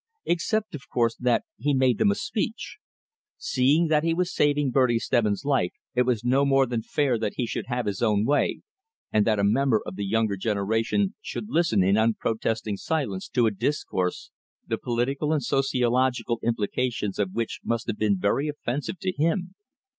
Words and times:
Except, 0.25 0.73
of 0.73 0.89
course, 0.89 1.15
that 1.17 1.43
he 1.59 1.75
made 1.75 1.99
them 1.99 2.09
a 2.09 2.15
speech. 2.15 2.77
Seeing 3.37 3.85
that 3.89 4.03
he 4.03 4.15
was 4.15 4.33
saving 4.33 4.71
Bertie 4.71 4.97
Stebbins' 4.97 5.45
life, 5.45 5.73
it 5.93 6.07
was 6.07 6.23
no 6.25 6.43
more 6.43 6.65
than 6.65 6.81
fair 6.81 7.19
that 7.19 7.33
he 7.35 7.45
should 7.45 7.67
have 7.67 7.85
his 7.85 8.01
own 8.01 8.25
way, 8.25 8.61
and 9.11 9.27
that 9.27 9.37
a 9.37 9.43
member 9.43 9.79
of 9.85 9.95
the 9.97 10.03
younger 10.07 10.37
generation 10.37 11.13
should 11.21 11.49
listen 11.51 11.83
in 11.83 11.99
unprotesting 11.99 12.77
silence 12.77 13.29
to 13.29 13.45
a 13.45 13.51
discourse, 13.51 14.31
the 14.65 14.79
political 14.79 15.31
and 15.31 15.43
sociological 15.43 16.39
implications 16.41 17.19
of 17.19 17.33
which 17.33 17.59
must 17.63 17.85
have 17.85 17.99
been 17.99 18.17
very 18.17 18.47
offensive 18.47 18.97
to 18.97 19.11
him. 19.15 19.53